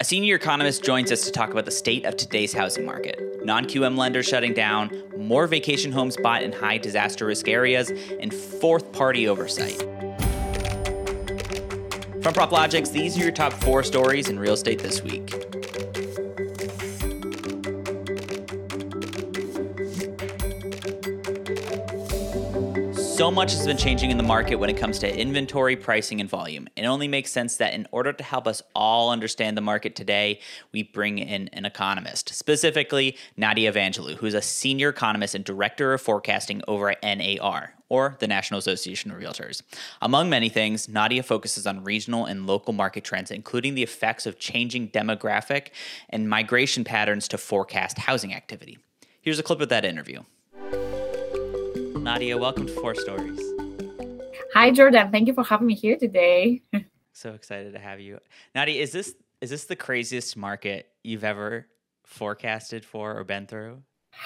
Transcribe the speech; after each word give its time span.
A 0.00 0.04
senior 0.04 0.36
economist 0.36 0.82
joins 0.82 1.12
us 1.12 1.26
to 1.26 1.30
talk 1.30 1.50
about 1.50 1.66
the 1.66 1.70
state 1.70 2.06
of 2.06 2.16
today's 2.16 2.54
housing 2.54 2.86
market. 2.86 3.44
Non 3.44 3.66
QM 3.66 3.98
lenders 3.98 4.24
shutting 4.24 4.54
down, 4.54 4.90
more 5.14 5.46
vacation 5.46 5.92
homes 5.92 6.16
bought 6.16 6.42
in 6.42 6.52
high 6.52 6.78
disaster 6.78 7.26
risk 7.26 7.48
areas, 7.48 7.90
and 8.18 8.32
fourth 8.32 8.92
party 8.92 9.28
oversight. 9.28 9.78
From 12.22 12.32
PropLogix, 12.32 12.90
these 12.90 13.18
are 13.18 13.24
your 13.24 13.30
top 13.30 13.52
four 13.52 13.82
stories 13.82 14.30
in 14.30 14.38
real 14.38 14.54
estate 14.54 14.78
this 14.78 15.02
week. 15.02 15.34
So 23.20 23.30
much 23.30 23.52
has 23.52 23.66
been 23.66 23.76
changing 23.76 24.10
in 24.10 24.16
the 24.16 24.22
market 24.22 24.54
when 24.54 24.70
it 24.70 24.78
comes 24.78 24.98
to 25.00 25.20
inventory, 25.20 25.76
pricing, 25.76 26.22
and 26.22 26.30
volume. 26.30 26.68
It 26.74 26.86
only 26.86 27.06
makes 27.06 27.30
sense 27.30 27.58
that 27.58 27.74
in 27.74 27.86
order 27.90 28.14
to 28.14 28.24
help 28.24 28.46
us 28.46 28.62
all 28.74 29.10
understand 29.10 29.58
the 29.58 29.60
market 29.60 29.94
today, 29.94 30.40
we 30.72 30.84
bring 30.84 31.18
in 31.18 31.48
an 31.48 31.66
economist, 31.66 32.34
specifically 32.34 33.18
Nadia 33.36 33.70
Evangelou, 33.70 34.14
who 34.14 34.24
is 34.24 34.32
a 34.32 34.40
senior 34.40 34.88
economist 34.88 35.34
and 35.34 35.44
director 35.44 35.92
of 35.92 36.00
forecasting 36.00 36.62
over 36.66 36.88
at 36.88 37.02
NAR, 37.02 37.74
or 37.90 38.16
the 38.20 38.26
National 38.26 38.56
Association 38.56 39.10
of 39.10 39.18
Realtors. 39.18 39.60
Among 40.00 40.30
many 40.30 40.48
things, 40.48 40.88
Nadia 40.88 41.22
focuses 41.22 41.66
on 41.66 41.84
regional 41.84 42.24
and 42.24 42.46
local 42.46 42.72
market 42.72 43.04
trends, 43.04 43.30
including 43.30 43.74
the 43.74 43.82
effects 43.82 44.24
of 44.24 44.38
changing 44.38 44.88
demographic 44.92 45.72
and 46.08 46.26
migration 46.26 46.84
patterns 46.84 47.28
to 47.28 47.36
forecast 47.36 47.98
housing 47.98 48.32
activity. 48.32 48.78
Here's 49.20 49.38
a 49.38 49.42
clip 49.42 49.60
of 49.60 49.68
that 49.68 49.84
interview. 49.84 50.22
Nadia, 52.02 52.38
welcome 52.38 52.66
to 52.66 52.72
Four 52.72 52.94
Stories. 52.94 53.38
Hi, 54.54 54.70
Jordan. 54.70 55.10
Thank 55.12 55.28
you 55.28 55.34
for 55.34 55.44
having 55.44 55.66
me 55.66 55.74
here 55.74 55.98
today. 55.98 56.62
so 57.12 57.34
excited 57.34 57.74
to 57.74 57.78
have 57.78 58.00
you, 58.00 58.18
Nadia. 58.54 58.80
Is 58.80 58.90
this 58.90 59.14
is 59.42 59.50
this 59.50 59.64
the 59.64 59.76
craziest 59.76 60.34
market 60.34 60.88
you've 61.04 61.24
ever 61.24 61.66
forecasted 62.06 62.86
for 62.86 63.18
or 63.18 63.24
been 63.24 63.46
through? 63.46 63.82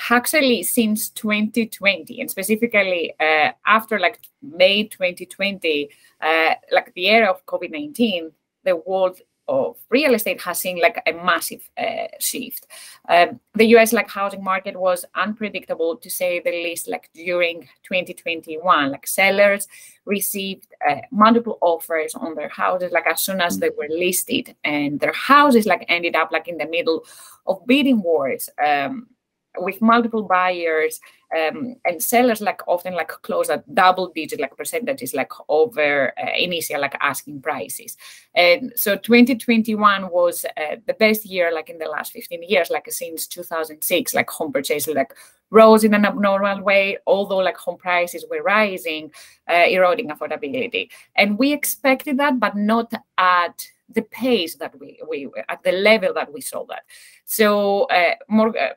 Actually, 0.08 0.62
since 0.62 1.08
2020, 1.11 2.20
and 2.20 2.31
specifically 2.31 3.12
uh, 3.19 3.50
after 3.66 3.98
like 3.98 4.20
May 4.41 4.84
2020, 4.84 5.91
uh, 6.20 6.55
like 6.70 6.94
the 6.94 7.09
era 7.09 7.28
of 7.28 7.44
COVID 7.47 7.72
19, 7.72 8.31
the 8.62 8.77
world 8.77 9.19
of 9.48 9.77
real 9.91 10.14
estate 10.14 10.41
has 10.41 10.59
seen 10.59 10.81
like 10.81 11.03
a 11.06 11.12
massive 11.12 11.69
uh, 11.78 12.09
shift. 12.19 12.67
Um, 13.09 13.41
the 13.55 13.67
US 13.77 13.92
like 13.92 14.09
housing 14.09 14.42
market 14.42 14.78
was 14.78 15.05
unpredictable 15.14 15.97
to 15.97 16.11
say 16.11 16.41
the 16.41 16.50
least. 16.50 16.89
Like 16.89 17.11
during 17.14 17.62
2021, 17.83 18.91
like 18.91 19.06
sellers 19.06 19.69
received 20.05 20.69
uh, 20.89 20.97
multiple 21.11 21.59
offers 21.61 22.15
on 22.15 22.34
their 22.34 22.48
houses 22.48 22.92
like 22.92 23.06
as 23.06 23.20
soon 23.20 23.41
as 23.41 23.59
they 23.59 23.70
were 23.70 23.89
listed, 23.89 24.55
and 24.65 25.00
their 25.00 25.12
houses 25.12 25.67
like 25.67 25.84
ended 25.89 26.17
up 26.17 26.31
like 26.33 26.48
in 26.48 26.59
the 26.59 26.67
middle 26.67 27.05
of 27.47 27.67
bidding 27.67 28.03
wars. 28.03 28.48
Um, 28.65 29.09
with 29.58 29.80
multiple 29.80 30.22
buyers 30.22 31.00
um, 31.34 31.77
and 31.84 32.02
sellers 32.02 32.41
like 32.41 32.60
often 32.66 32.94
like 32.94 33.08
close 33.08 33.50
at 33.50 33.74
double 33.74 34.12
digit 34.14 34.41
like 34.41 34.56
percentages 34.56 35.14
like 35.14 35.33
over 35.48 36.12
uh, 36.19 36.30
initial 36.36 36.80
like 36.80 36.97
asking 37.00 37.41
prices. 37.41 37.97
And 38.34 38.72
so 38.77 38.97
2021 38.97 40.10
was 40.10 40.44
uh, 40.56 40.77
the 40.86 40.94
best 40.94 41.25
year 41.25 41.52
like 41.52 41.70
in 41.70 41.78
the 41.78 41.86
last 41.86 42.12
15 42.12 42.42
years 42.42 42.70
like 42.70 42.91
since 42.91 43.27
2006 43.27 44.14
like 44.14 44.30
home 44.30 44.52
purchases 44.52 44.94
like 44.94 45.14
rose 45.50 45.84
in 45.84 45.94
an 45.94 46.05
abnormal 46.05 46.62
way 46.62 46.98
although 47.06 47.38
like 47.38 47.56
home 47.56 47.77
prices 47.77 48.25
were 48.30 48.42
rising 48.42 49.10
uh, 49.48 49.64
eroding 49.69 50.10
affordability. 50.10 50.88
And 51.16 51.38
we 51.38 51.52
expected 51.52 52.19
that 52.19 52.38
but 52.38 52.56
not 52.56 52.92
at 53.19 53.70
the 53.88 54.02
pace 54.02 54.56
that 54.56 54.78
we 54.80 54.98
we 55.08 55.30
at 55.48 55.62
the 55.62 55.72
level 55.72 56.12
that 56.14 56.32
we 56.32 56.41
saw 56.41 56.64
that. 56.66 56.82
So 57.25 57.84
uh, 57.84 58.14
more 58.28 58.56
uh, 58.58 58.75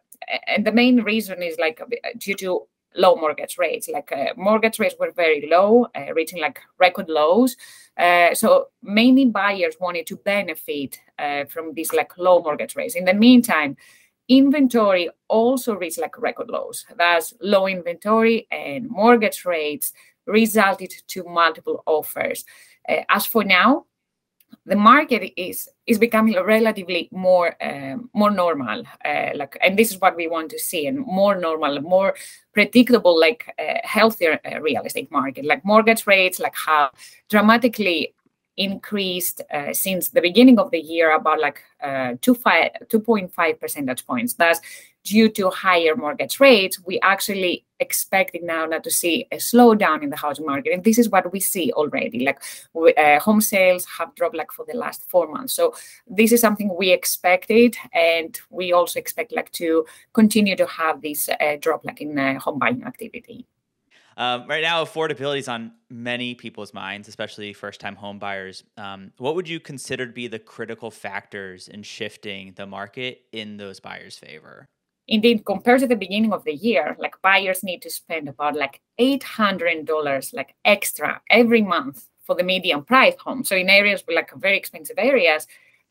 and 0.47 0.65
the 0.65 0.71
main 0.71 1.01
reason 1.01 1.41
is 1.41 1.57
like 1.57 1.81
due 2.17 2.35
to 2.35 2.67
low 2.95 3.15
mortgage 3.15 3.57
rates. 3.57 3.87
Like 3.87 4.11
uh, 4.11 4.33
mortgage 4.35 4.79
rates 4.79 4.95
were 4.99 5.11
very 5.11 5.47
low 5.49 5.87
uh, 5.95 6.13
reaching 6.13 6.41
like 6.41 6.59
record 6.79 7.09
lows. 7.09 7.55
Uh, 7.97 8.33
so 8.33 8.67
many 8.81 9.25
buyers 9.25 9.75
wanted 9.79 10.07
to 10.07 10.17
benefit 10.17 10.99
uh, 11.19 11.45
from 11.45 11.73
these 11.73 11.93
like 11.93 12.17
low 12.17 12.41
mortgage 12.41 12.75
rates. 12.75 12.95
In 12.95 13.05
the 13.05 13.13
meantime 13.13 13.77
inventory 14.29 15.09
also 15.29 15.75
reached 15.75 15.99
like 15.99 16.19
record 16.19 16.49
lows. 16.49 16.85
Thus 16.97 17.33
low 17.41 17.67
inventory 17.67 18.47
and 18.51 18.89
mortgage 18.89 19.45
rates 19.45 19.93
resulted 20.25 20.93
to 21.07 21.23
multiple 21.23 21.83
offers. 21.85 22.43
Uh, 22.87 23.03
as 23.09 23.25
for 23.25 23.43
now 23.43 23.85
the 24.67 24.75
market 24.75 25.33
is 25.39 25.69
is 25.85 25.97
becoming 25.97 26.35
relatively 26.43 27.09
more 27.11 27.55
um, 27.63 28.09
more 28.13 28.31
normal 28.31 28.83
uh, 29.05 29.29
like 29.33 29.57
and 29.61 29.79
this 29.79 29.91
is 29.91 30.01
what 30.01 30.15
we 30.15 30.27
want 30.27 30.51
to 30.51 30.59
see 30.59 30.87
and 30.87 30.99
more 30.99 31.35
normal 31.39 31.81
more 31.81 32.13
predictable 32.57 33.19
like 33.19 33.53
uh, 33.59 33.79
healthier 33.83 34.39
uh, 34.43 34.59
real 34.59 34.81
estate 34.81 35.11
market. 35.11 35.45
Like 35.45 35.63
mortgage 35.63 36.07
rates 36.07 36.39
like 36.39 36.55
have 36.65 36.89
dramatically 37.29 38.15
increased 38.57 39.41
uh, 39.53 39.71
since 39.73 40.09
the 40.09 40.21
beginning 40.21 40.57
of 40.57 40.71
the 40.71 40.79
year 40.79 41.15
about 41.15 41.39
like 41.39 41.61
uh, 41.83 42.13
2.5 42.21 43.59
percentage 43.59 44.07
points. 44.07 44.33
Thus 44.33 44.59
due 45.07 45.29
to 45.29 45.49
higher 45.49 45.95
mortgage 45.95 46.39
rates, 46.39 46.79
we 46.85 46.99
actually 47.01 47.65
expecting 47.79 48.45
now 48.45 48.65
not 48.65 48.83
to 48.83 48.91
see 48.91 49.25
a 49.31 49.37
slowdown 49.37 50.03
in 50.03 50.09
the 50.09 50.15
housing 50.15 50.45
market. 50.45 50.73
And 50.73 50.83
this 50.83 50.97
is 50.97 51.09
what 51.09 51.31
we 51.31 51.39
see 51.39 51.71
already. 51.71 52.19
Like 52.25 52.39
uh, 52.97 53.19
home 53.19 53.41
sales 53.41 53.85
have 53.97 54.13
dropped 54.15 54.35
like 54.35 54.51
for 54.51 54.65
the 54.67 54.77
last 54.77 55.09
four 55.09 55.27
months. 55.27 55.53
So 55.53 55.73
this 56.19 56.31
is 56.31 56.41
something 56.41 56.75
we 56.75 56.91
expected, 56.91 57.77
and 57.93 58.37
we 58.49 58.73
also 58.73 58.99
expect 58.99 59.31
like 59.31 59.51
to 59.53 59.85
continue 60.13 60.55
to 60.55 60.65
have 60.65 61.01
this 61.01 61.29
uh, 61.29 61.55
drop 61.59 61.85
like 61.85 62.01
in 62.01 62.17
uh, 62.19 62.39
home 62.39 62.59
buying 62.59 62.83
activity. 62.83 63.45
Um, 64.17 64.47
right 64.47 64.63
now, 64.63 64.83
affordability 64.83 65.37
is 65.37 65.47
on 65.47 65.73
many 65.91 66.33
people's 66.33 66.73
minds, 66.73 67.07
especially 67.07 67.53
first-time 67.53 67.95
home 67.95 68.17
buyers. 68.17 68.63
Um, 68.75 69.11
what 69.17 69.35
would 69.35 69.47
you 69.47 69.59
consider 69.59 70.07
to 70.07 70.11
be 70.11 70.27
the 70.27 70.39
critical 70.39 70.89
factors 70.89 71.67
in 71.67 71.83
shifting 71.83 72.53
the 72.55 72.65
market 72.65 73.21
in 73.31 73.57
those 73.57 73.79
buyers' 73.79 74.17
favor? 74.17 74.67
Indeed 75.07 75.45
compared 75.45 75.79
to 75.79 75.87
the 75.87 75.95
beginning 75.95 76.33
of 76.33 76.43
the 76.43 76.53
year 76.53 76.95
like 76.99 77.21
buyers 77.21 77.63
need 77.63 77.81
to 77.81 77.89
spend 77.89 78.27
about 78.27 78.55
like 78.55 78.81
$800 78.99 80.33
like 80.33 80.55
extra 80.65 81.21
every 81.29 81.61
month 81.61 82.07
for 82.23 82.35
the 82.35 82.43
median 82.43 82.83
price 82.83 83.15
home 83.19 83.43
so 83.43 83.55
in 83.55 83.69
areas 83.69 84.03
with 84.05 84.15
like 84.15 84.33
very 84.35 84.57
expensive 84.57 84.97
areas 84.97 85.47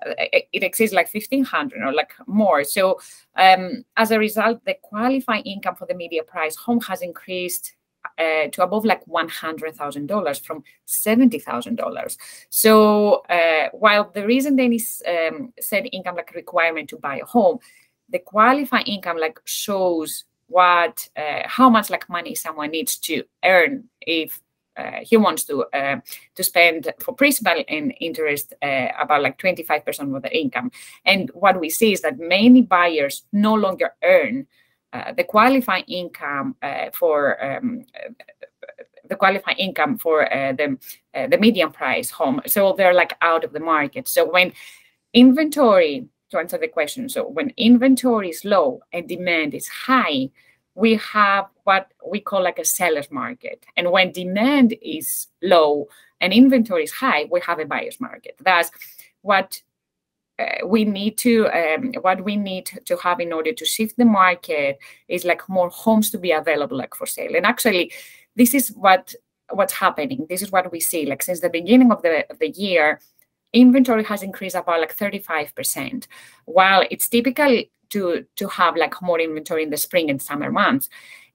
uh, 0.07 0.13
it 0.53 0.63
exceeds 0.63 0.93
like 0.93 1.13
1500 1.13 1.83
or 1.83 1.93
like 1.93 2.13
more 2.27 2.63
so 2.65 3.01
um, 3.37 3.85
as 3.97 4.11
a 4.11 4.19
result 4.19 4.63
the 4.67 4.75
qualifying 4.83 5.45
income 5.45 5.75
for 5.75 5.87
the 5.87 5.95
median 5.95 6.25
price 6.27 6.57
home 6.57 6.81
has 6.81 7.01
increased 7.01 7.75
uh, 8.19 8.49
to 8.53 8.63
above 8.63 8.85
like 8.85 9.05
$100,000 9.07 10.41
from 10.45 10.63
$70,000. 10.87 12.17
So 12.51 13.15
uh, 13.29 13.69
while 13.73 14.11
there 14.15 14.31
isn't 14.31 14.59
any 14.59 14.81
um, 15.07 15.53
set 15.61 15.87
income 15.93 16.17
like 16.17 16.35
requirement 16.35 16.89
to 16.91 16.99
buy 16.99 17.19
a 17.19 17.25
home, 17.25 17.59
the 18.09 18.19
qualifying 18.19 18.87
income 18.87 19.19
like 19.19 19.41
shows 19.45 20.25
what 20.49 21.09
uh, 21.17 21.43
how 21.47 21.69
much 21.69 21.91
like 21.91 22.09
money 22.09 22.35
someone 22.35 22.71
needs 22.71 22.97
to 22.99 23.25
earn 23.45 23.85
if 24.01 24.41
uh, 24.77 25.01
he 25.03 25.17
wants 25.17 25.45
to 25.45 25.65
uh, 25.73 25.97
to 26.35 26.45
spend 26.45 26.93
for 27.01 27.15
principal 27.15 27.65
and 27.69 27.95
interest 28.01 28.53
uh, 28.63 28.89
about 29.01 29.23
like 29.23 29.39
25% 29.39 30.15
of 30.15 30.23
the 30.23 30.37
income. 30.37 30.71
And 31.05 31.31
what 31.33 31.59
we 31.59 31.71
see 31.71 31.93
is 31.93 32.03
that 32.03 32.19
many 32.19 32.61
buyers 32.61 33.23
no 33.33 33.55
longer 33.55 33.95
earn 34.05 34.47
uh, 34.93 35.13
the 35.15 35.25
qualifying 35.25 35.85
income 35.85 36.57
uh, 36.63 36.91
for 36.93 37.43
um, 37.43 37.85
the 39.09 39.17
qualifying 39.17 39.57
income 39.59 39.99
for 39.99 40.29
the 40.31 40.77
the 41.15 41.39
median 41.39 41.73
price 41.73 42.11
home. 42.11 42.43
So 42.47 42.75
they're 42.77 42.95
like 42.95 43.17
out 43.23 43.45
of 43.45 43.53
the 43.53 43.61
market. 43.61 44.09
So 44.09 44.31
when 44.31 44.53
inventory 45.15 46.07
to 46.31 46.39
answer 46.39 46.59
the 46.59 46.69
question. 46.69 47.09
So 47.09 47.27
when 47.27 47.53
inventory 47.57 48.31
is 48.31 48.45
low 48.45 48.81
and 48.93 49.09
demand 49.09 49.55
is 49.55 49.69
high, 49.69 50.31
we 50.75 50.97
have 50.97 51.47
what 51.65 51.93
we 52.07 52.21
call 52.21 52.43
like 52.43 52.59
a 52.59 52.65
seller's 52.65 53.11
market. 53.11 53.65
And 53.77 53.91
when 53.91 54.13
demand 54.13 54.75
is 54.83 55.29
low 55.43 55.89
and 56.21 56.33
inventory 56.33 56.85
is 56.85 56.93
high, 56.93 57.27
we 57.31 57.41
have 57.41 57.59
a 57.59 57.65
buyer's 57.65 58.01
market. 58.01 58.37
That's 58.41 58.71
what 59.23 59.61
uh, 60.39 60.67
we 60.67 60.85
need 60.85 61.17
to 61.17 61.49
um, 61.49 61.95
what 62.03 62.23
we 62.23 62.37
need 62.37 62.71
to 62.85 62.97
have 62.99 63.21
in 63.21 63.33
order 63.33 63.53
to 63.55 63.65
shift 63.65 63.97
the 63.97 64.05
market 64.05 64.79
is 65.09 65.25
like 65.25 65.49
more 65.49 65.71
homes 65.71 66.11
to 66.11 66.19
be 66.19 66.31
available 66.31 66.77
like 66.77 66.95
for 66.95 67.07
sale. 67.07 67.35
And 67.35 67.47
actually, 67.47 67.91
this 68.37 68.53
is 68.53 68.69
what 68.69 69.15
what's 69.51 69.73
happening. 69.73 70.27
This 70.29 70.43
is 70.43 70.53
what 70.53 70.71
we 70.71 70.81
see. 70.81 71.07
Like 71.07 71.23
since 71.23 71.41
the 71.41 71.49
beginning 71.49 71.91
of 71.91 72.03
the 72.03 72.31
of 72.31 72.39
the 72.39 72.51
year, 72.51 73.01
inventory 73.61 74.05
has 74.05 74.23
increased 74.23 74.57
about 74.57 74.81
like 74.81 74.97
35%, 74.97 76.07
while 76.45 76.85
it's 76.91 77.09
typical 77.09 77.63
to, 77.91 78.27
to 78.37 78.49
have 78.49 78.77
like 78.77 79.01
more 79.01 79.21
inventory 79.21 79.63
in 79.63 79.71
the 79.71 79.77
spring 79.77 80.11
and 80.11 80.21
summer 80.21 80.51
months. 80.51 80.89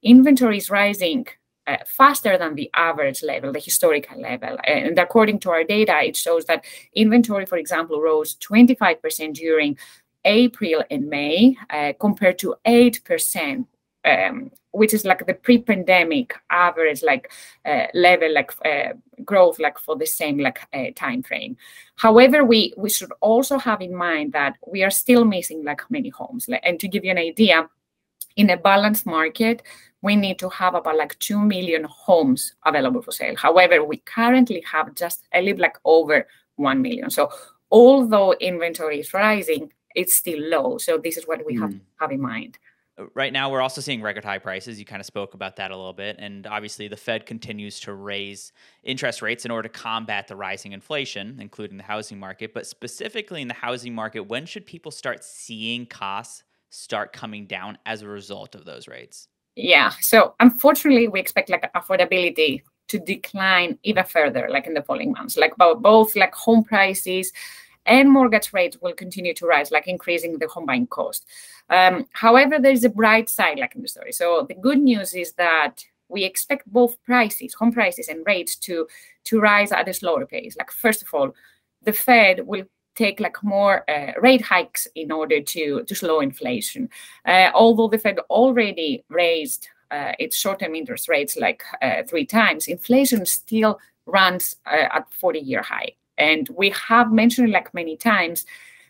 Inventory 0.03 0.57
is 0.57 0.69
rising 0.69 1.27
uh, 1.67 1.77
faster 1.85 2.37
than 2.37 2.55
the 2.55 2.69
average 2.73 3.23
level, 3.23 3.51
the 3.51 3.59
historical 3.59 4.19
level. 4.19 4.57
And 4.65 4.97
according 4.99 5.39
to 5.39 5.51
our 5.51 5.63
data, 5.63 5.97
it 6.03 6.15
shows 6.15 6.45
that 6.45 6.65
inventory, 6.93 7.45
for 7.45 7.57
example, 7.57 8.01
rose 8.01 8.35
25% 8.35 9.33
during 9.33 9.77
April 10.23 10.83
and 10.91 11.07
May 11.07 11.55
uh, 11.69 11.93
compared 11.99 12.37
to 12.39 12.55
8% 12.65 13.65
um, 14.05 14.51
which 14.71 14.93
is 14.93 15.05
like 15.05 15.25
the 15.27 15.33
pre-pandemic 15.33 16.33
average 16.49 17.03
like 17.03 17.31
uh, 17.65 17.85
level 17.93 18.33
like 18.33 18.51
uh, 18.65 18.93
growth 19.25 19.59
like 19.59 19.77
for 19.77 19.95
the 19.95 20.05
same 20.05 20.39
like 20.39 20.59
uh, 20.73 20.91
time 20.95 21.21
frame 21.21 21.55
however 21.95 22.43
we 22.43 22.73
we 22.77 22.89
should 22.89 23.11
also 23.21 23.57
have 23.57 23.81
in 23.81 23.93
mind 23.93 24.31
that 24.33 24.55
we 24.67 24.83
are 24.83 24.89
still 24.89 25.25
missing 25.25 25.63
like 25.63 25.81
many 25.89 26.09
homes 26.09 26.49
and 26.63 26.79
to 26.79 26.87
give 26.87 27.03
you 27.03 27.11
an 27.11 27.17
idea 27.17 27.69
in 28.37 28.49
a 28.49 28.57
balanced 28.57 29.05
market 29.05 29.61
we 30.01 30.15
need 30.15 30.39
to 30.39 30.49
have 30.49 30.75
about 30.75 30.97
like 30.97 31.17
2 31.19 31.39
million 31.39 31.83
homes 31.83 32.55
available 32.65 33.01
for 33.01 33.11
sale. 33.11 33.35
However, 33.35 33.83
we 33.83 33.97
currently 33.97 34.63
have 34.71 34.95
just 34.95 35.23
a 35.33 35.41
little 35.41 35.61
like 35.61 35.77
over 35.85 36.27
1 36.55 36.81
million. 36.81 37.09
So 37.09 37.29
although 37.69 38.33
inventory 38.33 38.99
is 38.99 39.13
rising, 39.13 39.71
it's 39.95 40.13
still 40.13 40.39
low. 40.39 40.77
So 40.77 40.97
this 40.97 41.17
is 41.17 41.27
what 41.27 41.45
we 41.45 41.55
mm. 41.55 41.61
have 41.61 41.71
to 41.71 41.79
have 41.99 42.11
in 42.11 42.21
mind. 42.21 42.57
Uh, 42.97 43.05
right 43.13 43.33
now, 43.33 43.49
we're 43.49 43.61
also 43.61 43.81
seeing 43.81 44.01
record 44.01 44.25
high 44.25 44.39
prices. 44.39 44.79
You 44.79 44.85
kind 44.85 44.99
of 44.99 45.05
spoke 45.05 45.33
about 45.33 45.55
that 45.57 45.71
a 45.71 45.75
little 45.75 45.93
bit. 45.93 46.17
And 46.19 46.47
obviously, 46.47 46.87
the 46.87 46.97
Fed 46.97 47.25
continues 47.25 47.79
to 47.81 47.93
raise 47.93 48.51
interest 48.83 49.21
rates 49.21 49.45
in 49.45 49.51
order 49.51 49.67
to 49.67 49.79
combat 49.79 50.27
the 50.27 50.35
rising 50.35 50.71
inflation, 50.71 51.37
including 51.39 51.77
the 51.77 51.83
housing 51.83 52.19
market. 52.19 52.53
But 52.53 52.67
specifically 52.67 53.41
in 53.41 53.47
the 53.47 53.53
housing 53.53 53.95
market, 53.95 54.21
when 54.21 54.45
should 54.45 54.65
people 54.65 54.91
start 54.91 55.23
seeing 55.23 55.85
costs 55.85 56.43
start 56.69 57.11
coming 57.13 57.47
down 57.47 57.77
as 57.85 58.01
a 58.01 58.07
result 58.07 58.55
of 58.55 58.65
those 58.65 58.87
rates? 58.87 59.27
yeah 59.55 59.91
so 60.01 60.33
unfortunately 60.39 61.07
we 61.07 61.19
expect 61.19 61.49
like 61.49 61.71
affordability 61.73 62.61
to 62.87 62.99
decline 62.99 63.77
even 63.83 64.03
further 64.03 64.47
like 64.49 64.67
in 64.67 64.73
the 64.73 64.81
following 64.83 65.11
months 65.11 65.37
like 65.37 65.55
both 65.57 66.15
like 66.15 66.33
home 66.33 66.63
prices 66.63 67.31
and 67.85 68.11
mortgage 68.11 68.53
rates 68.53 68.77
will 68.81 68.93
continue 68.93 69.33
to 69.33 69.45
rise 69.45 69.71
like 69.71 69.87
increasing 69.87 70.37
the 70.37 70.47
home 70.47 70.65
buying 70.65 70.87
cost 70.87 71.25
um, 71.69 72.05
however 72.13 72.59
there's 72.59 72.83
a 72.83 72.89
bright 72.89 73.29
side 73.29 73.59
like 73.59 73.75
in 73.75 73.81
the 73.81 73.87
story 73.87 74.11
so 74.11 74.45
the 74.47 74.55
good 74.55 74.79
news 74.79 75.13
is 75.13 75.33
that 75.33 75.83
we 76.09 76.23
expect 76.23 76.71
both 76.71 77.01
prices 77.03 77.53
home 77.53 77.71
prices 77.71 78.07
and 78.07 78.25
rates 78.25 78.55
to 78.55 78.87
to 79.23 79.39
rise 79.39 79.71
at 79.71 79.87
a 79.87 79.93
slower 79.93 80.25
pace 80.25 80.55
like 80.57 80.71
first 80.71 81.01
of 81.01 81.13
all 81.13 81.31
the 81.83 81.93
fed 81.93 82.45
will 82.45 82.65
take 82.95 83.19
like 83.19 83.43
more 83.43 83.89
uh, 83.89 84.11
rate 84.21 84.41
hikes 84.41 84.87
in 84.95 85.11
order 85.11 85.41
to 85.41 85.83
to 85.83 85.95
slow 85.95 86.19
inflation. 86.19 86.89
Uh, 87.25 87.49
although 87.53 87.87
the 87.87 87.97
Fed 87.97 88.19
already 88.29 89.03
raised 89.09 89.67
uh, 89.91 90.13
its 90.19 90.35
short-term 90.37 90.75
interest 90.75 91.09
rates 91.09 91.37
like 91.37 91.63
uh, 91.81 92.03
three 92.07 92.25
times, 92.25 92.67
inflation 92.67 93.25
still 93.25 93.79
runs 94.05 94.55
uh, 94.65 94.87
at 94.91 95.07
40-year 95.21 95.61
high. 95.61 95.91
And 96.21 96.47
we 96.61 96.69
have 96.87 97.11
mentioned 97.11 97.51
like 97.51 97.73
many 97.73 97.97
times, 97.97 98.45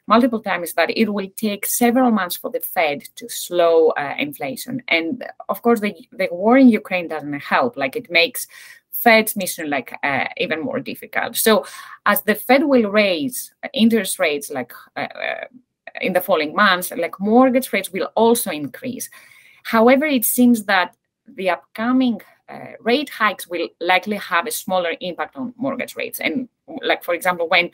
multiple 0.05 0.41
times, 0.41 0.73
that 0.73 0.91
it 1.01 1.07
will 1.15 1.29
take 1.35 1.65
several 1.65 2.11
months 2.11 2.35
for 2.35 2.49
the 2.51 2.59
Fed 2.59 2.99
to 3.15 3.29
slow 3.29 3.89
uh, 3.91 4.15
inflation. 4.19 4.83
And 4.87 5.23
of 5.47 5.61
course, 5.61 5.79
the, 5.79 5.93
the 6.11 6.27
war 6.31 6.57
in 6.57 6.69
Ukraine 6.69 7.07
doesn't 7.07 7.39
help. 7.39 7.77
Like 7.77 7.95
it 7.95 8.11
makes 8.11 8.47
Fed's 9.03 9.35
mission 9.35 9.69
like 9.69 9.97
uh, 10.03 10.27
even 10.37 10.59
more 10.61 10.79
difficult. 10.79 11.35
So 11.35 11.65
as 12.05 12.21
the 12.21 12.35
Fed 12.35 12.63
will 12.65 12.91
raise 12.91 13.53
interest 13.73 14.19
rates 14.19 14.51
like 14.51 14.73
uh, 14.95 15.07
uh, 15.27 15.45
in 16.01 16.13
the 16.13 16.21
following 16.21 16.53
months, 16.53 16.91
like 16.91 17.19
mortgage 17.19 17.73
rates 17.73 17.91
will 17.91 18.09
also 18.15 18.51
increase. 18.51 19.09
However, 19.63 20.05
it 20.05 20.25
seems 20.25 20.65
that 20.65 20.95
the 21.27 21.49
upcoming 21.49 22.21
uh, 22.51 22.73
rate 22.79 23.09
hikes 23.09 23.47
will 23.47 23.69
likely 23.79 24.17
have 24.17 24.47
a 24.47 24.51
smaller 24.51 24.93
impact 24.99 25.35
on 25.37 25.53
mortgage 25.57 25.95
rates. 25.95 26.19
And 26.19 26.49
like 26.83 27.03
for 27.03 27.13
example, 27.13 27.47
when 27.47 27.71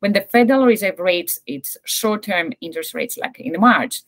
when 0.00 0.12
the 0.12 0.22
Federal 0.22 0.66
Reserve 0.66 0.98
rates 0.98 1.40
its 1.46 1.76
short-term 1.84 2.52
interest 2.60 2.94
rates, 2.94 3.16
like 3.16 3.40
in 3.40 3.58
March, 3.58 4.02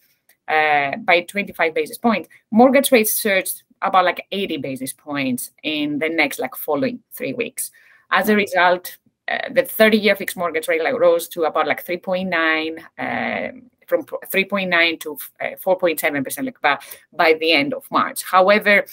uh, 0.48 0.96
by 0.98 1.22
25 1.22 1.74
basis 1.74 1.98
points, 1.98 2.28
mortgage 2.50 2.92
rates 2.92 3.12
surged 3.12 3.62
about 3.82 4.04
like 4.04 4.26
80 4.30 4.58
basis 4.58 4.92
points 4.92 5.50
in 5.62 5.98
the 5.98 6.08
next 6.08 6.38
like 6.38 6.54
following 6.54 7.00
three 7.12 7.32
weeks. 7.32 7.70
As 8.10 8.28
a 8.28 8.36
result, 8.36 8.98
uh, 9.28 9.48
the 9.52 9.62
30-year 9.62 10.16
fixed 10.16 10.36
mortgage 10.36 10.68
rate 10.68 10.82
like 10.82 10.98
rose 10.98 11.28
to 11.28 11.44
about 11.44 11.66
like 11.66 11.84
3.9 11.84 12.78
uh, 12.98 13.52
from 13.86 14.04
3.9 14.04 15.00
to 15.00 15.18
uh, 15.40 15.56
4.7 15.64 16.24
percent 16.24 16.46
like 16.46 16.60
by, 16.60 16.78
by 17.12 17.34
the 17.34 17.52
end 17.52 17.74
of 17.74 17.84
March. 17.90 18.22
However, 18.24 18.84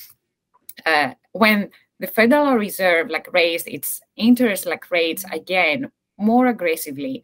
uh, 0.86 1.14
when 1.32 1.70
the 2.00 2.08
Federal 2.08 2.56
Reserve 2.56 3.10
like 3.10 3.32
raised 3.34 3.68
its 3.68 4.02
interest 4.16 4.66
like 4.66 4.92
rates 4.92 5.26
again 5.32 5.92
more 6.18 6.48
aggressively, 6.48 7.24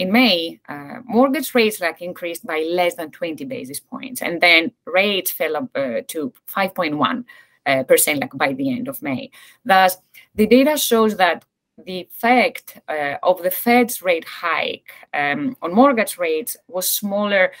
in 0.00 0.10
May, 0.10 0.58
uh, 0.66 1.00
mortgage 1.04 1.54
rates 1.54 1.78
like 1.78 2.00
increased 2.00 2.46
by 2.46 2.66
less 2.70 2.94
than 2.94 3.10
20 3.10 3.44
basis 3.44 3.80
points, 3.80 4.22
and 4.22 4.40
then 4.40 4.72
rates 4.86 5.30
fell 5.30 5.56
up 5.56 5.68
uh, 5.74 6.00
to 6.08 6.32
5.1 6.48 7.24
uh, 7.66 7.82
percent 7.82 8.20
like 8.20 8.32
by 8.32 8.54
the 8.54 8.70
end 8.70 8.88
of 8.88 9.02
May. 9.02 9.30
Thus, 9.62 9.98
the 10.34 10.46
data 10.46 10.78
shows 10.78 11.16
that 11.18 11.44
the 11.84 12.00
effect 12.00 12.78
uh, 12.88 13.16
of 13.22 13.42
the 13.42 13.50
Fed's 13.50 14.00
rate 14.00 14.24
hike 14.24 14.90
um, 15.12 15.54
on 15.60 15.74
mortgage 15.74 16.16
rates 16.16 16.56
was 16.66 16.90
smaller 16.90 17.52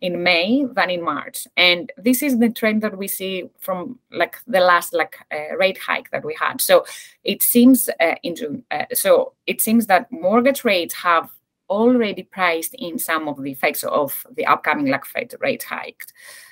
in 0.00 0.22
May 0.22 0.64
than 0.74 0.90
in 0.90 1.02
March, 1.02 1.46
and 1.56 1.90
this 1.96 2.22
is 2.22 2.38
the 2.38 2.50
trend 2.50 2.82
that 2.82 2.98
we 2.98 3.08
see 3.08 3.44
from 3.60 3.98
like 4.10 4.36
the 4.46 4.60
last 4.60 4.92
like 4.92 5.16
uh, 5.32 5.56
rate 5.56 5.78
hike 5.78 6.10
that 6.10 6.24
we 6.24 6.36
had. 6.38 6.60
So 6.60 6.84
it 7.24 7.42
seems 7.42 7.88
uh, 8.00 8.14
in 8.22 8.34
June. 8.36 8.64
so 8.92 9.32
it 9.46 9.60
seems 9.60 9.86
that 9.86 10.10
mortgage 10.12 10.64
rates 10.64 10.94
have 10.94 11.30
already 11.68 12.22
priced 12.22 12.74
in 12.74 12.98
some 12.98 13.28
of 13.28 13.42
the 13.42 13.50
effects 13.50 13.84
of 13.84 14.26
the 14.36 14.46
upcoming 14.46 14.86
like 14.86 15.04
Fed 15.04 15.34
rate 15.40 15.62
hike. 15.62 16.04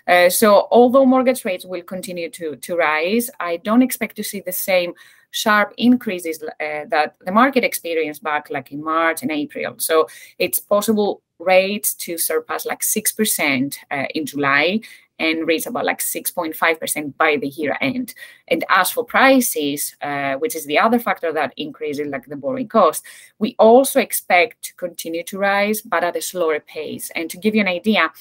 Uh, 0.07 0.29
so 0.29 0.69
although 0.71 1.07
mortgage 1.07 1.45
rates 1.45 1.65
will 1.65 1.83
continue 1.83 2.31
to, 2.31 2.57
to 2.57 2.77
rise, 2.77 3.31
I 3.41 3.59
don't 3.59 3.83
expect 3.83 4.17
to 4.17 4.25
see 4.25 4.41
the 4.41 4.53
same 4.53 4.95
sharp 5.35 5.75
increases 5.79 6.43
uh, 6.43 6.85
that 6.89 7.17
the 7.27 7.33
market 7.33 7.65
experienced 7.65 8.23
back 8.23 8.51
like 8.51 8.71
in 8.71 8.83
March 8.83 9.23
and 9.23 9.33
April. 9.33 9.75
So 9.79 10.07
it's 10.39 10.61
possible 10.61 11.23
rates 11.41 11.93
to 11.95 12.17
surpass 12.17 12.65
like 12.65 12.83
6% 12.83 13.77
uh, 13.91 14.05
in 14.15 14.27
July 14.27 14.81
and 15.19 15.47
reach 15.47 15.67
about 15.67 15.85
like 15.85 15.99
6.5% 15.99 17.17
by 17.17 17.37
the 17.37 17.49
year 17.49 17.77
end. 17.81 18.15
And 18.47 18.65
as 18.69 18.91
for 18.93 19.05
prices, 19.05 19.97
uh, 20.01 20.35
which 20.35 20.55
is 20.55 20.67
the 20.67 20.79
other 20.79 21.01
factor 21.01 21.33
that 21.33 21.53
increases 21.57 22.07
like 22.07 22.27
the 22.27 22.37
borrowing 22.37 22.69
cost, 22.69 23.05
we 23.41 23.57
also 23.59 24.01
expect 24.01 24.63
to 24.63 24.75
continue 24.75 25.25
to 25.25 25.39
rise, 25.39 25.83
but 25.83 26.05
at 26.05 26.17
a 26.17 26.23
slower 26.23 26.61
pace. 26.61 27.11
And 27.17 27.29
to 27.31 27.39
give 27.39 27.57
you 27.57 27.61
an 27.61 27.69
idea, 27.69 28.13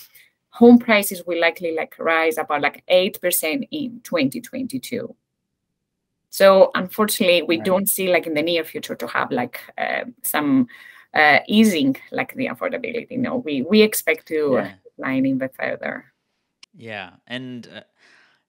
home 0.49 0.79
prices 0.79 1.23
will 1.27 1.39
likely 1.39 1.75
like 1.75 1.95
rise 1.99 2.39
about 2.39 2.61
like 2.61 2.83
8% 2.87 3.67
in 3.69 4.01
2022. 4.03 5.15
So 6.33 6.71
unfortunately, 6.73 7.43
we 7.43 7.57
right. 7.57 7.65
don't 7.65 7.87
see 7.87 8.11
like 8.11 8.25
in 8.25 8.33
the 8.33 8.41
near 8.41 8.63
future 8.63 8.95
to 8.95 9.05
have 9.05 9.31
like 9.31 9.61
uh, 9.77 10.05
some 10.23 10.65
uh, 11.13 11.41
easing 11.47 11.95
like 12.11 12.33
the 12.33 12.47
affordability. 12.47 13.19
No, 13.19 13.35
we 13.35 13.61
we 13.61 13.83
expect 13.83 14.29
to 14.29 14.53
yeah. 14.53 14.73
decline 14.83 15.27
even 15.27 15.47
further. 15.49 16.05
Yeah, 16.75 17.11
and 17.27 17.67
uh, 17.67 17.81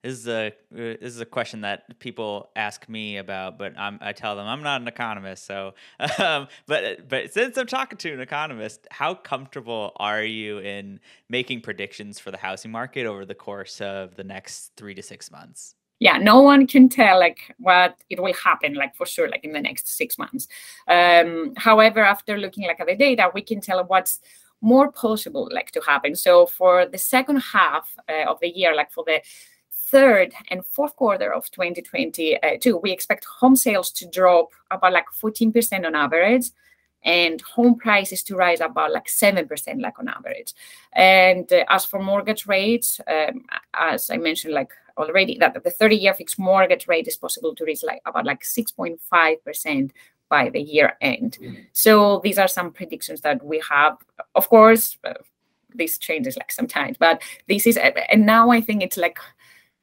this 0.02 0.14
is 0.14 0.28
a 0.28 0.46
uh, 0.46 0.50
this 0.72 1.12
is 1.12 1.20
a 1.20 1.26
question 1.26 1.60
that 1.60 1.98
people 1.98 2.48
ask 2.56 2.88
me 2.88 3.18
about, 3.18 3.58
but 3.58 3.78
I'm, 3.78 3.98
I 4.00 4.14
tell 4.14 4.34
them 4.34 4.46
I'm 4.46 4.62
not 4.62 4.80
an 4.80 4.88
economist. 4.88 5.44
So, 5.44 5.74
um, 6.18 6.48
but 6.66 7.06
but 7.06 7.34
since 7.34 7.58
I'm 7.58 7.66
talking 7.66 7.98
to 7.98 8.14
an 8.14 8.20
economist, 8.20 8.88
how 8.92 9.12
comfortable 9.12 9.92
are 9.96 10.22
you 10.22 10.56
in 10.60 11.00
making 11.28 11.60
predictions 11.60 12.18
for 12.18 12.30
the 12.30 12.38
housing 12.38 12.70
market 12.70 13.04
over 13.04 13.26
the 13.26 13.34
course 13.34 13.82
of 13.82 14.16
the 14.16 14.24
next 14.24 14.72
three 14.74 14.94
to 14.94 15.02
six 15.02 15.30
months? 15.30 15.74
Yeah 16.00 16.18
no 16.18 16.40
one 16.40 16.66
can 16.66 16.88
tell 16.88 17.18
like 17.18 17.54
what 17.58 17.96
it 18.10 18.20
will 18.20 18.34
happen 18.34 18.74
like 18.74 18.94
for 18.96 19.06
sure 19.06 19.28
like 19.28 19.44
in 19.44 19.52
the 19.52 19.60
next 19.60 19.96
six 19.96 20.18
months 20.18 20.48
um 20.88 21.52
however 21.56 22.00
after 22.00 22.36
looking 22.36 22.66
like 22.66 22.80
at 22.80 22.86
the 22.86 22.96
data 22.96 23.30
we 23.34 23.42
can 23.42 23.60
tell 23.60 23.82
what's 23.84 24.20
more 24.64 24.90
possible 24.90 25.48
like 25.52 25.70
to 25.72 25.80
happen. 25.82 26.16
So 26.16 26.46
for 26.46 26.86
the 26.86 26.98
second 26.98 27.36
half 27.36 27.94
uh, 28.08 28.30
of 28.30 28.40
the 28.40 28.48
year, 28.48 28.74
like 28.74 28.90
for 28.90 29.04
the 29.06 29.20
third 29.90 30.32
and 30.48 30.64
fourth 30.64 30.96
quarter 30.96 31.32
of 31.32 31.50
2022, 31.50 32.78
we 32.78 32.90
expect 32.90 33.26
home 33.26 33.56
sales 33.56 33.90
to 33.92 34.08
drop 34.08 34.48
about 34.70 34.94
like 34.94 35.06
14% 35.22 35.86
on 35.86 35.94
average 35.94 36.46
and 37.04 37.42
home 37.42 37.76
prices 37.76 38.22
to 38.22 38.34
rise 38.34 38.60
about 38.60 38.90
like 38.90 39.06
7% 39.06 39.82
like 39.82 39.98
on 39.98 40.08
average. 40.08 40.54
And 40.94 41.52
uh, 41.52 41.64
as 41.68 41.84
for 41.84 42.02
mortgage 42.02 42.46
rates, 42.46 42.98
um, 43.06 43.44
as 43.74 44.08
I 44.08 44.16
mentioned 44.16 44.54
like 44.54 44.72
already, 44.96 45.38
that 45.38 45.54
the 45.62 45.70
30-year 45.70 46.14
fixed 46.14 46.38
mortgage 46.38 46.86
rate 46.88 47.08
is 47.08 47.16
possible 47.16 47.54
to 47.54 47.64
reach 47.64 47.82
like 47.82 48.00
about 48.06 48.24
like 48.24 48.42
6.5% 48.42 49.90
by 50.28 50.48
the 50.48 50.60
year 50.60 50.96
end. 51.00 51.38
Mm-hmm. 51.40 51.62
So 51.72 52.20
these 52.24 52.38
are 52.38 52.48
some 52.48 52.72
predictions 52.72 53.20
that 53.22 53.44
we 53.44 53.62
have. 53.68 53.98
Of 54.34 54.48
course, 54.48 54.98
uh, 55.04 55.14
this 55.74 55.98
changes 55.98 56.36
like 56.36 56.52
sometimes, 56.52 56.96
but 56.96 57.22
this 57.48 57.66
is, 57.66 57.76
and 57.76 58.26
now 58.26 58.50
I 58.50 58.60
think 58.60 58.82
it's 58.82 58.96
like 58.96 59.18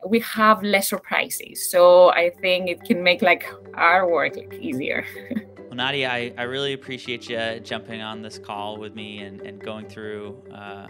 we 0.06 0.20
have 0.20 0.64
lesser 0.64 0.98
prices. 0.98 1.70
So 1.70 2.10
I 2.10 2.32
think 2.42 2.70
it 2.70 2.84
can 2.84 3.04
make 3.04 3.22
like 3.22 3.46
our 3.76 4.10
work 4.10 4.36
like 4.36 4.54
easier. 4.54 5.06
Well, 5.72 5.78
Nadia, 5.78 6.12
I, 6.12 6.34
I 6.38 6.44
really 6.44 6.74
appreciate 6.74 7.30
you 7.30 7.62
jumping 7.62 8.02
on 8.02 8.22
this 8.22 8.38
call 8.38 8.76
with 8.76 8.94
me 8.94 9.20
and, 9.20 9.40
and 9.40 9.58
going 9.58 9.88
through 9.88 10.36
uh, 10.54 10.88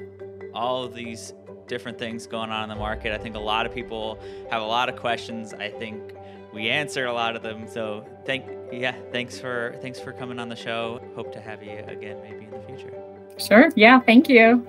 all 0.56 0.84
of 0.84 0.96
these 0.96 1.36
different 1.68 1.98
things 1.98 2.28
going 2.28 2.50
on 2.50 2.64
in 2.64 2.70
the 2.70 2.76
market. 2.76 3.14
I 3.14 3.18
think 3.18 3.36
a 3.36 3.40
lot 3.40 3.66
of 3.66 3.74
people 3.74 4.20
have 4.50 4.62
a 4.62 4.66
lot 4.66 4.90
of 4.90 4.96
questions. 4.96 5.54
I 5.54 5.70
think 5.70 6.14
we 6.54 6.70
answered 6.70 7.06
a 7.06 7.14
lot 7.14 7.36
of 7.36 7.44
them. 7.44 7.68
So 7.68 8.06
thank 8.26 8.46
yeah, 8.72 8.96
thanks 9.12 9.40
for 9.40 9.76
thanks 9.82 10.00
for 10.00 10.14
coming 10.14 10.40
on 10.40 10.50
the 10.50 10.56
show. 10.56 11.02
Hope 11.16 11.32
to 11.34 11.42
have 11.42 11.64
you 11.64 11.78
again 11.88 12.22
maybe 12.22 12.46
in 12.46 12.52
the 12.52 12.62
future. 12.62 12.94
Sure. 13.38 13.70
Yeah, 13.76 14.00
thank 14.00 14.30
you. 14.30 14.66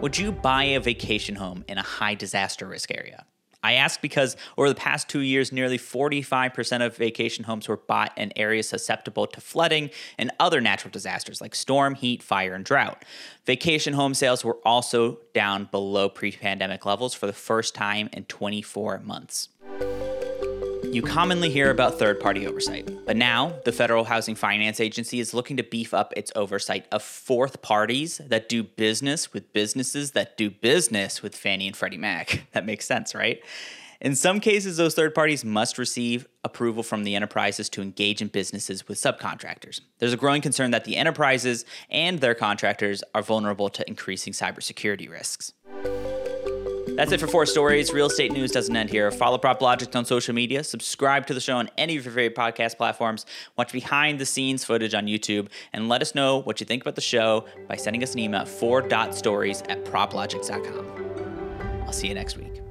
Would 0.00 0.18
you 0.18 0.32
buy 0.32 0.64
a 0.64 0.80
vacation 0.80 1.36
home 1.36 1.64
in 1.68 1.78
a 1.78 1.82
high 1.82 2.14
disaster 2.14 2.66
risk 2.66 2.90
area? 2.92 3.24
I 3.64 3.74
ask 3.74 4.02
because 4.02 4.36
over 4.58 4.68
the 4.68 4.74
past 4.74 5.08
two 5.08 5.20
years, 5.20 5.50
nearly 5.50 5.78
45% 5.78 6.84
of 6.84 6.96
vacation 6.96 7.44
homes 7.44 7.66
were 7.66 7.78
bought 7.78 8.16
in 8.18 8.30
areas 8.36 8.68
susceptible 8.68 9.26
to 9.26 9.40
flooding 9.40 9.88
and 10.18 10.30
other 10.38 10.60
natural 10.60 10.90
disasters 10.90 11.40
like 11.40 11.54
storm, 11.54 11.94
heat, 11.94 12.22
fire, 12.22 12.52
and 12.52 12.64
drought. 12.64 13.06
Vacation 13.46 13.94
home 13.94 14.12
sales 14.12 14.44
were 14.44 14.58
also 14.66 15.18
down 15.32 15.64
below 15.72 16.10
pre 16.10 16.30
pandemic 16.30 16.84
levels 16.84 17.14
for 17.14 17.26
the 17.26 17.32
first 17.32 17.74
time 17.74 18.10
in 18.12 18.24
24 18.26 19.00
months. 19.00 19.48
You 20.94 21.02
commonly 21.02 21.50
hear 21.50 21.72
about 21.72 21.98
third 21.98 22.20
party 22.20 22.46
oversight, 22.46 22.88
but 23.04 23.16
now 23.16 23.54
the 23.64 23.72
Federal 23.72 24.04
Housing 24.04 24.36
Finance 24.36 24.78
Agency 24.78 25.18
is 25.18 25.34
looking 25.34 25.56
to 25.56 25.64
beef 25.64 25.92
up 25.92 26.14
its 26.16 26.30
oversight 26.36 26.86
of 26.92 27.02
fourth 27.02 27.62
parties 27.62 28.18
that 28.24 28.48
do 28.48 28.62
business 28.62 29.32
with 29.32 29.52
businesses 29.52 30.12
that 30.12 30.36
do 30.36 30.50
business 30.50 31.20
with 31.20 31.34
Fannie 31.34 31.66
and 31.66 31.76
Freddie 31.76 31.98
Mac. 31.98 32.46
That 32.52 32.64
makes 32.64 32.86
sense, 32.86 33.12
right? 33.12 33.42
In 34.00 34.14
some 34.14 34.38
cases, 34.38 34.76
those 34.76 34.94
third 34.94 35.16
parties 35.16 35.44
must 35.44 35.78
receive 35.78 36.28
approval 36.44 36.84
from 36.84 37.02
the 37.02 37.16
enterprises 37.16 37.68
to 37.70 37.82
engage 37.82 38.22
in 38.22 38.28
businesses 38.28 38.86
with 38.86 38.96
subcontractors. 38.96 39.80
There's 39.98 40.12
a 40.12 40.16
growing 40.16 40.42
concern 40.42 40.70
that 40.70 40.84
the 40.84 40.96
enterprises 40.96 41.64
and 41.90 42.20
their 42.20 42.36
contractors 42.36 43.02
are 43.16 43.22
vulnerable 43.22 43.68
to 43.70 43.88
increasing 43.88 44.32
cybersecurity 44.32 45.10
risks. 45.10 45.54
That's 46.96 47.10
it 47.10 47.18
for 47.18 47.26
four 47.26 47.44
stories. 47.44 47.92
Real 47.92 48.06
estate 48.06 48.32
news 48.32 48.52
doesn't 48.52 48.74
end 48.74 48.88
here. 48.88 49.10
Follow 49.10 49.36
PropLogix 49.36 49.94
on 49.96 50.04
social 50.04 50.34
media. 50.34 50.62
Subscribe 50.62 51.26
to 51.26 51.34
the 51.34 51.40
show 51.40 51.56
on 51.56 51.68
any 51.76 51.96
of 51.96 52.04
your 52.04 52.14
favorite 52.14 52.36
podcast 52.36 52.76
platforms. 52.76 53.26
Watch 53.56 53.72
behind 53.72 54.20
the 54.20 54.26
scenes 54.26 54.64
footage 54.64 54.94
on 54.94 55.06
YouTube 55.06 55.48
and 55.72 55.88
let 55.88 56.02
us 56.02 56.14
know 56.14 56.40
what 56.42 56.60
you 56.60 56.66
think 56.66 56.82
about 56.82 56.94
the 56.94 57.00
show 57.00 57.46
by 57.68 57.76
sending 57.76 58.02
us 58.02 58.12
an 58.14 58.20
email 58.20 58.42
at 58.42 58.46
4.stories 58.46 59.62
at 59.68 59.84
proplogix.com. 59.84 61.82
I'll 61.84 61.92
see 61.92 62.08
you 62.08 62.14
next 62.14 62.36
week. 62.36 62.63